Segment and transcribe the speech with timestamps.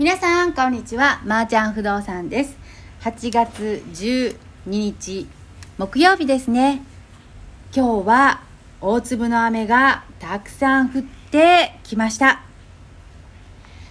[0.00, 1.20] 皆さんこんにちは。
[1.26, 2.56] まー、ちゃん不動産です。
[3.02, 4.34] 8月12
[4.64, 5.28] 日
[5.76, 6.80] 木曜日ですね。
[7.76, 8.40] 今日は
[8.80, 12.40] 大粒の雨がたくさん降ってきました。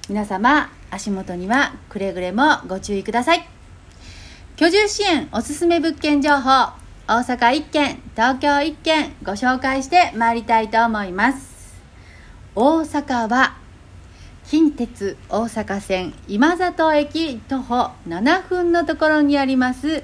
[0.10, 3.48] 皆様足元にはくれぐれもご注意ください。
[4.56, 6.50] 居住支援おすすめ物件情報
[7.08, 11.80] 大阪1軒東京1軒ご紹介してまいりたいと思います。
[12.56, 13.60] 大阪は
[14.50, 20.02] 近鉄大阪線今里駅徒歩7分のところにあります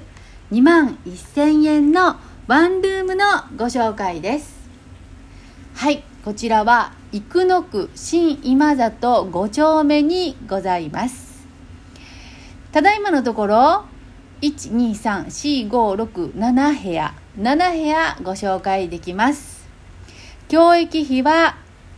[0.52, 2.14] 2万1000円の
[2.46, 3.24] ワンルームの
[3.56, 4.54] ご紹介です。
[5.74, 11.44] はいこちらは生野区新今里5丁目にございます。
[12.70, 13.84] ただいまのところ
[14.42, 19.66] 1234567部屋7部屋ご紹介できます。
[20.46, 21.56] 教育費は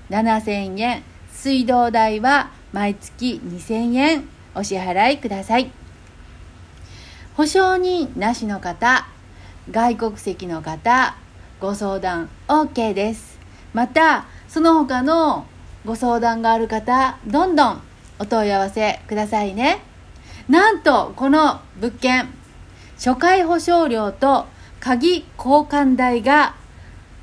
[0.09, 1.03] 7000円
[1.41, 5.71] 水道代は毎月2000円お支払いください。
[7.37, 9.07] 保証人なしの方、
[9.71, 11.15] 外国籍の方、
[11.61, 13.39] ご相談 OK です。
[13.73, 15.47] また、その他の
[15.87, 17.83] ご相談がある方、どんどん
[18.19, 19.79] お問い合わせくださいね。
[20.49, 22.29] なんと、この物件、
[22.97, 24.47] 初回保証料と
[24.81, 26.57] 鍵交換代が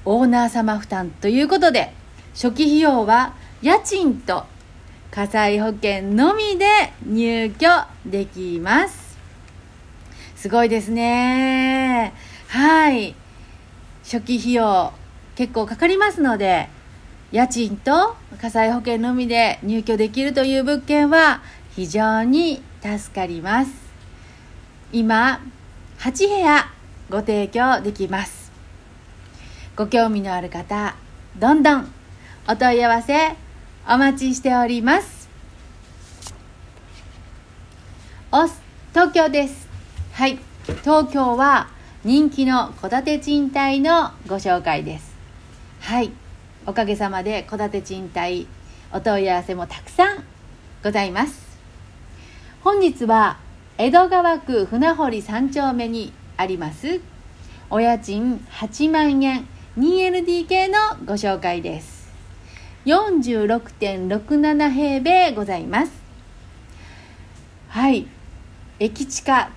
[0.06, 1.94] オーナー様負担ということで、
[2.34, 3.34] 初期費用は
[3.66, 4.44] 家賃と
[5.10, 7.68] 火災保険のみで入居
[8.06, 9.18] できます。
[10.36, 12.14] すごいですね。
[12.48, 13.16] はい。
[14.04, 14.94] 初期費用
[15.34, 16.70] 結構かかりますので、
[17.32, 21.42] 家賃と火災保険のみで入居できるという物件は
[21.76, 23.72] 非常に助かります。
[24.94, 25.42] 今、
[26.02, 26.72] 8部屋
[27.10, 28.52] ご提供できます。
[29.76, 30.96] ご興味のある方、
[31.40, 31.92] どんどん
[32.48, 33.44] お問い合わせ
[33.88, 35.30] お待ちしております。
[38.32, 38.48] お
[38.90, 39.68] 東京です。
[40.14, 40.40] はい。
[40.82, 41.68] 東京は
[42.04, 45.16] 人気の戸建て賃貸のご紹介です。
[45.82, 46.12] はい。
[46.66, 48.48] おかげさまで戸建て賃貸
[48.92, 50.24] お問い合わせもたくさん
[50.84, 51.46] ございます。
[52.62, 53.38] 本日は
[53.78, 57.02] 江戸川区船堀3丁目にあります
[57.70, 61.95] お家賃8万円 2LDK のご紹介です。
[62.86, 65.92] 46.67平米ございます。
[67.70, 68.08] はい。
[68.80, 69.50] 駅地下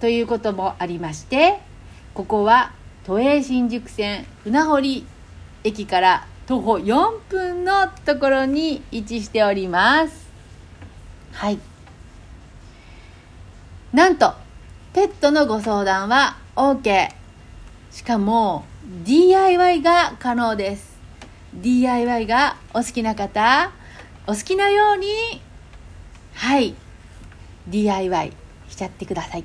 [0.00, 1.60] ということもありまして、
[2.14, 2.72] ここは
[3.04, 5.06] 都営新宿線船堀
[5.62, 10.28] 駅から徒歩4分のところに位置しております。
[11.32, 11.58] はい。
[13.92, 14.34] なんと、
[14.92, 17.08] ペットのご相談は OK。
[17.92, 18.64] しかも、
[19.04, 20.93] DIY が可能です。
[21.54, 23.70] DIY がお好きな方、
[24.26, 25.06] お好きなように、
[26.34, 26.74] はい、
[27.68, 28.32] DIY
[28.68, 29.44] しちゃってください。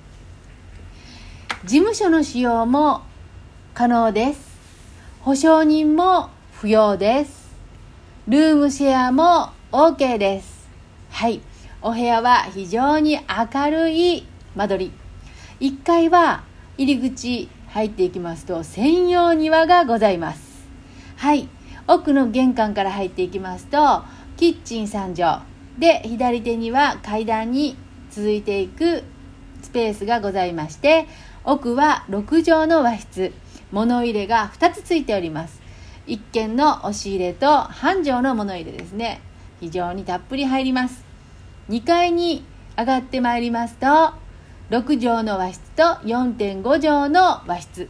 [1.65, 3.03] 事務所の使用も
[3.73, 4.57] 可能です。
[5.21, 7.49] 保証人も不要です。
[8.27, 10.67] ルームシェアも OK です。
[11.11, 11.41] はい。
[11.81, 13.19] お部屋は非常に
[13.53, 14.25] 明るい
[14.55, 14.91] 間取
[15.59, 15.69] り。
[15.71, 16.43] 1階は
[16.77, 20.67] 入り口入っていきますと専用庭がございます。
[21.17, 21.47] はい。
[21.89, 24.03] 奥の玄関から入っていきますと
[24.37, 25.43] キッチン3畳
[25.79, 27.75] で左手には階段に
[28.11, 29.03] 続いていく
[29.63, 31.07] スペースがございまして
[31.43, 33.33] 奥は6畳の和室。
[33.71, 35.61] 物入れが2つついております。
[36.05, 39.21] 1軒の押し入れと半畳の物入れですね。
[39.59, 41.03] 非常にたっぷり入ります。
[41.69, 42.43] 2階に
[42.77, 43.87] 上がってまいりますと
[44.69, 47.89] 6畳の和室と4.5畳の和室。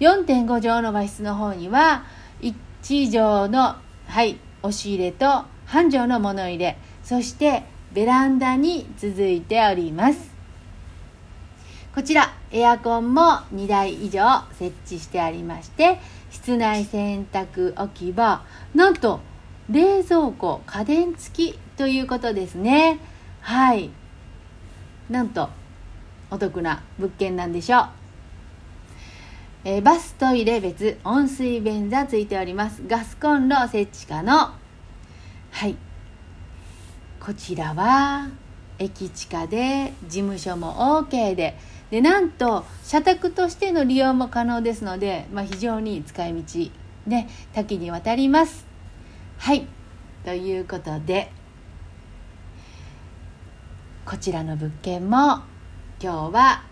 [0.00, 2.04] 4.5畳の和室の方には
[2.40, 3.76] 1畳の、
[4.08, 10.32] はい、押し入れと半畳の物入れ、そしてベランダに続いております。
[11.94, 13.22] こちら、エアコンも
[13.54, 16.00] 2台以上設置してありまして、
[16.30, 18.42] 室内洗濯置き場、
[18.74, 19.20] なんと
[19.70, 22.98] 冷蔵庫、家電付きということですね。
[23.40, 23.90] はい。
[25.10, 25.50] なんと、
[26.30, 28.01] お得な物件なんでしょう。
[29.64, 32.82] えー、バストイレ別温水便座ついております。
[32.88, 34.32] ガスコンロ設置可能。
[34.32, 35.76] はい。
[37.20, 38.28] こちらは
[38.80, 41.56] 駅地下で事務所も OK で。
[41.92, 46.42] でなんと社宅としての利用も可能ですので、まあ、非常に使い道
[47.06, 48.66] で多岐にわたります。
[49.38, 49.68] はい。
[50.24, 51.30] ということで
[54.04, 55.42] こちらの物件も
[56.00, 56.64] 今日は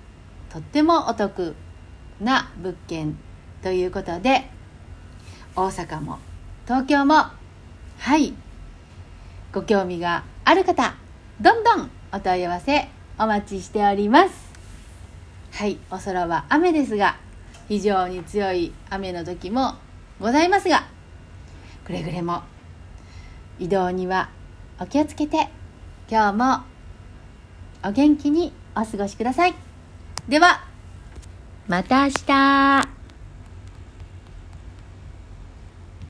[0.48, 1.54] とってもお得。
[2.20, 3.16] な物件
[3.62, 4.48] ということで
[5.56, 6.18] 大阪も
[6.64, 7.14] 東京も
[7.98, 8.34] はい
[9.52, 10.94] ご興味がある方
[11.40, 12.88] どんどんお問い合わせ
[13.18, 14.50] お待ちしております。
[15.52, 17.16] はいお空は雨ですが
[17.68, 19.74] 非常に強い雨の時も
[20.20, 20.86] ございますが
[21.84, 22.42] くれぐれも
[23.58, 24.30] 移動には
[24.78, 25.48] お気をつけて
[26.10, 26.64] 今日も
[27.84, 29.54] お元気にお過ごしください。
[30.28, 30.69] では
[31.68, 32.99] また明日。